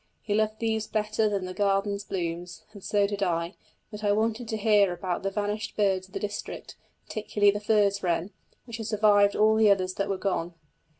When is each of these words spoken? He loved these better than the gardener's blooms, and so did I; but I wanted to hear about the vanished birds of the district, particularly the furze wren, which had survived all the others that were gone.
He 0.23 0.33
loved 0.33 0.57
these 0.57 0.87
better 0.87 1.29
than 1.29 1.45
the 1.45 1.53
gardener's 1.53 2.03
blooms, 2.03 2.63
and 2.73 2.83
so 2.83 3.05
did 3.05 3.21
I; 3.21 3.53
but 3.91 4.03
I 4.03 4.11
wanted 4.13 4.47
to 4.47 4.57
hear 4.57 4.91
about 4.91 5.21
the 5.21 5.29
vanished 5.29 5.77
birds 5.77 6.07
of 6.07 6.13
the 6.15 6.19
district, 6.19 6.75
particularly 7.05 7.51
the 7.51 7.59
furze 7.59 8.01
wren, 8.01 8.31
which 8.65 8.77
had 8.77 8.87
survived 8.87 9.35
all 9.35 9.53
the 9.57 9.69
others 9.69 9.93
that 9.93 10.09
were 10.09 10.17
gone. 10.17 10.55